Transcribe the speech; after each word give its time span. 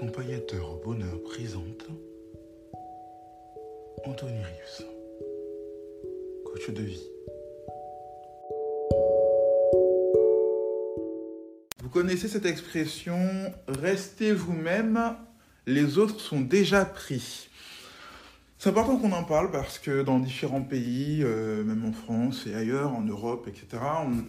Accompagnateur 0.00 0.70
au 0.72 0.76
bonheur 0.82 1.22
présente 1.24 1.86
Anthony 4.06 4.38
Rius, 4.38 4.82
coach 6.46 6.70
de 6.70 6.82
vie. 6.82 7.02
Vous 11.82 11.90
connaissez 11.90 12.28
cette 12.28 12.46
expression 12.46 13.18
restez 13.68 14.32
vous-même, 14.32 15.16
les 15.66 15.98
autres 15.98 16.18
sont 16.18 16.40
déjà 16.40 16.86
pris. 16.86 17.50
C'est 18.56 18.70
important 18.70 18.96
qu'on 18.96 19.12
en 19.12 19.24
parle 19.24 19.50
parce 19.50 19.78
que 19.78 20.02
dans 20.02 20.18
différents 20.18 20.62
pays, 20.62 21.20
euh, 21.22 21.62
même 21.62 21.84
en 21.84 21.92
France 21.92 22.46
et 22.46 22.54
ailleurs, 22.54 22.94
en 22.94 23.02
Europe, 23.02 23.46
etc., 23.48 23.82
on, 24.06 24.24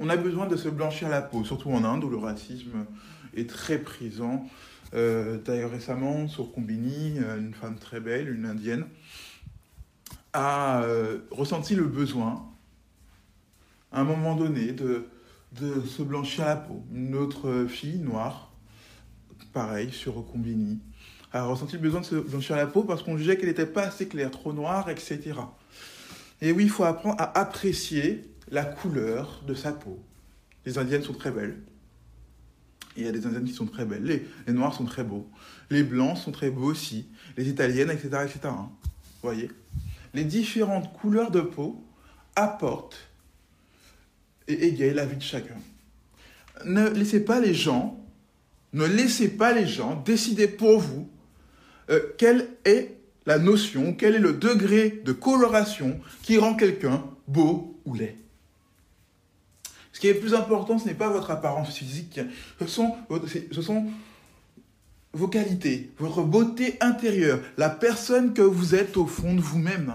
on 0.00 0.08
a 0.08 0.16
besoin 0.16 0.46
de 0.46 0.56
se 0.56 0.70
blanchir 0.70 1.10
la 1.10 1.20
peau, 1.20 1.44
surtout 1.44 1.68
en 1.68 1.84
Inde 1.84 2.04
où 2.04 2.08
le 2.08 2.16
racisme 2.16 2.86
est 3.36 3.50
très 3.50 3.76
présent. 3.78 4.46
Euh, 4.94 5.38
D'ailleurs, 5.38 5.70
récemment, 5.70 6.28
sur 6.28 6.52
Combini, 6.52 7.18
euh, 7.18 7.38
une 7.38 7.54
femme 7.54 7.76
très 7.78 8.00
belle, 8.00 8.28
une 8.28 8.46
indienne, 8.46 8.86
a 10.32 10.82
euh, 10.82 11.18
ressenti 11.30 11.74
le 11.74 11.84
besoin, 11.84 12.46
à 13.92 14.00
un 14.00 14.04
moment 14.04 14.34
donné, 14.34 14.72
de, 14.72 15.06
de 15.60 15.80
se 15.82 16.02
blanchir 16.02 16.44
la 16.44 16.56
peau. 16.56 16.82
Une 16.92 17.14
autre 17.14 17.66
fille 17.68 17.98
noire, 17.98 18.52
pareil, 19.52 19.92
sur 19.92 20.24
Combini, 20.26 20.80
a 21.32 21.44
ressenti 21.44 21.74
le 21.74 21.82
besoin 21.82 22.00
de 22.00 22.06
se 22.06 22.16
blanchir 22.16 22.56
la 22.56 22.66
peau 22.66 22.82
parce 22.82 23.02
qu'on 23.02 23.16
jugeait 23.16 23.36
qu'elle 23.36 23.48
n'était 23.48 23.66
pas 23.66 23.82
assez 23.82 24.08
claire, 24.08 24.30
trop 24.30 24.52
noire, 24.52 24.90
etc. 24.90 25.34
Et 26.40 26.52
oui, 26.52 26.64
il 26.64 26.70
faut 26.70 26.84
apprendre 26.84 27.16
à 27.18 27.38
apprécier 27.38 28.24
la 28.50 28.64
couleur 28.64 29.42
de 29.46 29.54
sa 29.54 29.72
peau. 29.72 29.98
Les 30.66 30.78
indiennes 30.78 31.02
sont 31.02 31.14
très 31.14 31.30
belles. 31.30 31.60
Il 32.96 33.04
y 33.04 33.08
a 33.08 33.12
des 33.12 33.26
indiennes 33.26 33.44
qui 33.44 33.52
sont 33.52 33.66
très 33.66 33.84
belles. 33.84 34.04
Les, 34.46 34.52
noirs 34.52 34.74
sont 34.74 34.84
très 34.84 35.04
beaux. 35.04 35.28
Les 35.70 35.82
blancs 35.82 36.18
sont 36.18 36.32
très 36.32 36.50
beaux 36.50 36.70
aussi. 36.70 37.06
Les 37.36 37.48
italiennes, 37.48 37.90
etc. 37.90 38.08
etc. 38.24 38.40
hein. 38.44 38.70
Vous 39.22 39.28
voyez? 39.28 39.50
Les 40.12 40.24
différentes 40.24 40.92
couleurs 40.94 41.30
de 41.30 41.40
peau 41.40 41.84
apportent 42.34 42.98
et 44.48 44.66
égayent 44.66 44.94
la 44.94 45.06
vie 45.06 45.16
de 45.16 45.22
chacun. 45.22 45.56
Ne 46.64 46.88
laissez 46.88 47.24
pas 47.24 47.40
les 47.40 47.54
gens, 47.54 48.04
ne 48.72 48.84
laissez 48.84 49.28
pas 49.28 49.52
les 49.52 49.66
gens 49.66 49.94
décider 50.04 50.48
pour 50.48 50.80
vous 50.80 51.08
euh, 51.90 52.00
quelle 52.18 52.48
est 52.64 52.96
la 53.26 53.38
notion, 53.38 53.94
quel 53.94 54.16
est 54.16 54.20
le 54.20 54.32
degré 54.32 55.00
de 55.04 55.12
coloration 55.12 56.00
qui 56.22 56.38
rend 56.38 56.54
quelqu'un 56.54 57.04
beau 57.28 57.80
ou 57.84 57.94
laid. 57.94 58.16
Ce 59.92 60.00
qui 60.00 60.08
est 60.08 60.14
plus 60.14 60.34
important, 60.34 60.78
ce 60.78 60.86
n'est 60.86 60.94
pas 60.94 61.08
votre 61.08 61.30
apparence 61.30 61.74
physique, 61.74 62.20
ce 62.60 62.66
sont, 62.66 63.86
vos 65.12 65.28
qualités, 65.28 65.92
votre 65.98 66.22
beauté 66.22 66.76
intérieure, 66.80 67.40
la 67.56 67.70
personne 67.70 68.32
que 68.32 68.42
vous 68.42 68.74
êtes 68.74 68.96
au 68.96 69.06
fond 69.06 69.34
de 69.34 69.40
vous-même. 69.40 69.94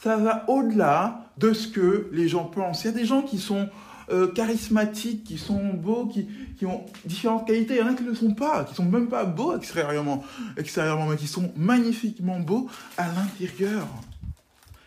Ça 0.00 0.16
va 0.16 0.48
au-delà 0.48 1.32
de 1.38 1.52
ce 1.52 1.66
que 1.66 2.08
les 2.12 2.28
gens 2.28 2.44
pensent. 2.44 2.84
Il 2.84 2.86
y 2.86 2.90
a 2.90 2.92
des 2.92 3.04
gens 3.04 3.22
qui 3.22 3.38
sont 3.38 3.68
euh, 4.10 4.28
charismatiques, 4.28 5.24
qui 5.24 5.38
sont 5.38 5.74
beaux, 5.74 6.06
qui, 6.06 6.26
ont 6.64 6.86
différentes 7.04 7.46
qualités. 7.46 7.74
Il 7.74 7.80
y 7.80 7.82
en 7.82 7.88
a 7.88 7.94
qui 7.94 8.04
ne 8.04 8.10
le 8.10 8.14
sont 8.14 8.32
pas, 8.32 8.64
qui 8.64 8.74
sont 8.74 8.84
même 8.84 9.08
pas 9.08 9.24
beaux 9.24 9.56
extérieurement, 9.56 10.24
extérieurement, 10.56 11.06
mais 11.06 11.16
qui 11.16 11.26
sont 11.26 11.52
magnifiquement 11.56 12.38
beaux 12.38 12.68
à 12.96 13.08
l'intérieur. 13.08 13.86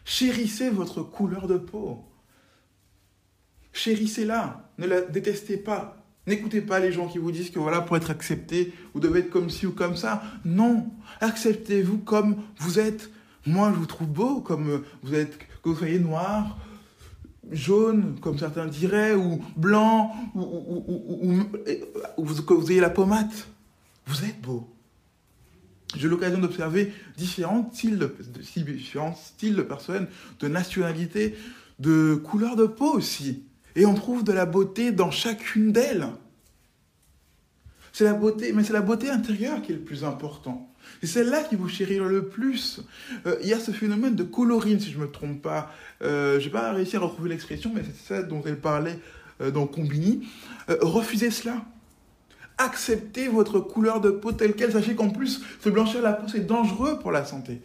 Chérissez 0.06 0.70
votre 0.70 1.04
couleur 1.04 1.48
de 1.48 1.58
peau. 1.58 2.04
Chérissez-la. 3.84 4.70
Ne 4.78 4.86
la 4.86 5.02
détestez 5.02 5.58
pas. 5.58 5.98
N'écoutez 6.28 6.62
pas 6.62 6.80
les 6.80 6.92
gens 6.92 7.08
qui 7.08 7.18
vous 7.18 7.32
disent 7.32 7.50
que 7.50 7.58
voilà, 7.58 7.82
pour 7.82 7.98
être 7.98 8.12
accepté, 8.12 8.74
vous 8.94 9.00
devez 9.00 9.22
être 9.22 9.32
comme 9.32 9.50
ci 9.50 9.66
ou 9.66 9.72
comme 9.72 9.96
ça. 9.96 10.22
Non. 10.46 10.92
Acceptez-vous 11.20 11.98
comme 11.98 12.36
vous 12.60 12.78
êtes. 12.78 13.10
Moi, 13.48 13.72
je 13.74 13.80
vous 13.80 13.88
trouve 13.88 14.08
beau, 14.08 14.40
comme 14.40 14.84
vous 15.02 15.16
êtes, 15.16 15.36
que 15.64 15.70
vous 15.70 15.76
soyez 15.76 15.98
noir, 15.98 16.60
jaune, 17.50 18.20
comme 18.22 18.38
certains 18.38 18.68
diraient, 18.68 19.16
ou 19.16 19.44
blanc, 19.58 20.16
ou, 20.36 21.44
que 22.46 22.54
vous 22.54 22.72
ayez 22.72 22.82
la 22.82 22.92
pommade. 22.92 23.34
Vous 24.06 24.24
êtes 24.26 24.40
beau. 24.42 24.70
J'ai 25.96 26.08
l'occasion 26.08 26.38
d'observer 26.38 26.94
différents 27.18 27.68
styles, 27.74 27.98
de, 27.98 28.16
styles 28.44 29.56
de 29.56 29.64
personnes, 29.64 30.08
de 30.40 30.48
nationalités, 30.48 31.36
de 31.80 32.14
couleurs 32.14 32.56
de 32.56 32.68
peau 32.68 32.94
aussi. 32.94 33.44
Et 33.76 33.86
on 33.86 33.94
trouve 33.94 34.24
de 34.24 34.32
la 34.32 34.46
beauté 34.46 34.92
dans 34.92 35.12
chacune 35.12 35.72
d'elles. 35.72 36.08
C'est 37.94 38.04
la 38.04 38.14
beauté, 38.14 38.54
mais 38.54 38.64
c'est 38.64 38.74
la 38.74 38.82
beauté 38.82 39.10
intérieure 39.10 39.62
qui 39.62 39.72
est 39.72 39.76
le 39.76 39.82
plus 39.82 40.04
important. 40.04 40.72
C'est 41.02 41.08
celle-là 41.08 41.44
qui 41.44 41.56
vous 41.56 41.68
chérira 41.68 42.08
le 42.08 42.28
plus. 42.28 42.82
Euh, 43.26 43.38
Il 43.42 43.50
y 43.50 43.54
a 43.54 43.60
ce 43.60 43.72
phénomène 43.72 44.16
de 44.16 44.24
colorine, 44.24 44.80
si 44.80 44.92
je 44.92 44.98
ne 44.98 45.04
me 45.04 45.12
trompe 45.12 45.42
pas. 45.42 45.72
Euh, 46.02 46.40
je 46.40 46.46
n'ai 46.46 46.52
pas 46.52 46.72
réussi 46.72 46.96
à 46.96 47.00
retrouver 47.00 47.30
l'expression, 47.30 47.72
mais 47.74 47.84
c'est 47.84 48.14
ça 48.14 48.24
dont 48.24 48.42
elle 48.46 48.60
parlait 48.60 49.00
euh, 49.42 49.52
dans 49.52 49.68
Combini. 49.68 50.28
Euh, 50.70 50.78
refusez 50.82 51.32
cela. 51.32 51.66
Acceptez 52.58 53.28
votre 53.28 53.60
couleur 53.60 54.02
de 54.02 54.10
peau 54.10 54.32
telle 54.32 54.54
qu'elle. 54.54 54.72
Sachez 54.72 54.96
qu'en 54.96 55.10
plus, 55.10 55.42
se 55.60 55.70
blanchir 55.70 56.02
la 56.02 56.14
peau, 56.14 56.28
c'est 56.28 56.46
dangereux 56.46 57.00
pour 57.00 57.12
la 57.12 57.26
santé. 57.26 57.62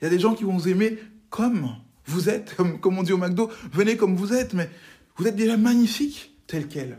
Il 0.00 0.04
y 0.04 0.06
a 0.06 0.10
des 0.10 0.18
gens 0.18 0.34
qui 0.34 0.44
vont 0.44 0.56
vous 0.56 0.68
aimer 0.68 0.98
comme 1.30 1.76
vous 2.06 2.28
êtes, 2.28 2.56
comme, 2.80 2.98
on 2.98 3.02
dit 3.02 3.12
au 3.12 3.18
McDo, 3.18 3.50
venez 3.72 3.96
comme 3.96 4.16
vous 4.16 4.32
êtes, 4.32 4.54
mais 4.54 4.70
vous 5.16 5.26
êtes 5.26 5.36
déjà 5.36 5.56
magnifique 5.56 6.32
tel 6.46 6.68
quel. 6.68 6.98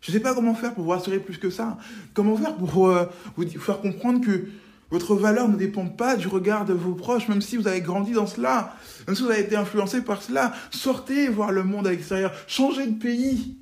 Je 0.00 0.10
ne 0.10 0.16
sais 0.16 0.22
pas 0.22 0.34
comment 0.34 0.54
faire 0.54 0.74
pour 0.74 0.84
vous 0.84 0.90
rassurer 0.90 1.18
plus 1.18 1.38
que 1.38 1.50
ça. 1.50 1.76
Comment 2.14 2.36
faire 2.36 2.54
pour 2.56 2.88
euh, 2.88 3.06
vous 3.36 3.46
faire 3.58 3.80
comprendre 3.80 4.24
que 4.24 4.48
votre 4.90 5.14
valeur 5.16 5.48
ne 5.48 5.56
dépend 5.56 5.86
pas 5.86 6.16
du 6.16 6.28
regard 6.28 6.64
de 6.64 6.72
vos 6.72 6.94
proches, 6.94 7.28
même 7.28 7.42
si 7.42 7.56
vous 7.56 7.68
avez 7.68 7.80
grandi 7.80 8.12
dans 8.12 8.26
cela, 8.26 8.74
même 9.06 9.14
si 9.14 9.22
vous 9.22 9.30
avez 9.30 9.42
été 9.42 9.56
influencé 9.56 10.02
par 10.02 10.22
cela. 10.22 10.52
Sortez 10.70 11.28
voir 11.28 11.52
le 11.52 11.62
monde 11.62 11.86
à 11.86 11.90
l'extérieur, 11.90 12.32
changez 12.46 12.86
de 12.86 12.98
pays, 12.98 13.58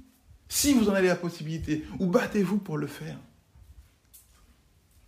si 0.49 0.73
vous 0.73 0.89
en 0.89 0.95
avez 0.95 1.09
la 1.09 1.17
possibilité, 1.17 1.85
ou 1.99 2.07
battez-vous 2.07 2.59
pour 2.59 2.79
le 2.79 2.87
faire. 2.87 3.17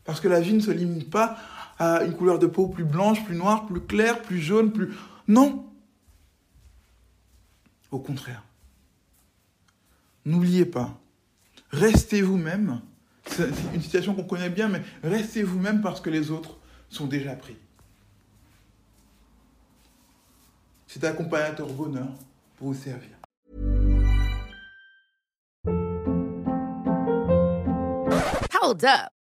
Parce 0.04 0.20
que 0.20 0.26
la 0.26 0.40
vie 0.40 0.54
ne 0.54 0.60
se 0.60 0.70
limite 0.70 1.10
pas 1.10 1.36
à 1.78 2.02
une 2.02 2.14
couleur 2.14 2.38
de 2.38 2.46
peau 2.46 2.66
plus 2.66 2.84
blanche, 2.84 3.24
plus 3.24 3.36
noire, 3.36 3.66
plus 3.66 3.80
claire, 3.80 4.22
plus 4.22 4.40
jaune, 4.40 4.72
plus... 4.72 4.88
Non 5.28 5.66
Au 7.90 7.98
contraire. 7.98 8.44
N'oubliez 10.24 10.66
pas, 10.66 10.98
restez 11.70 12.22
vous-même. 12.22 12.80
C'est 13.26 13.48
une 13.74 13.82
situation 13.82 14.14
qu'on 14.14 14.24
connaît 14.24 14.50
bien, 14.50 14.68
mais 14.68 14.82
restez 15.02 15.42
vous-même 15.42 15.80
parce 15.80 16.00
que 16.00 16.10
les 16.10 16.30
autres 16.30 16.58
sont 16.88 17.06
déjà 17.06 17.34
pris. 17.34 17.56
C'est 20.86 21.04
accompagnateur 21.04 21.68
bonheur 21.68 22.08
pour 22.56 22.72
vous 22.72 22.74
servir. 22.74 23.10
Hold 28.60 28.84
up. 28.84 29.17